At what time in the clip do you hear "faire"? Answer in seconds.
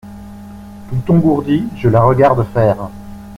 2.55-2.89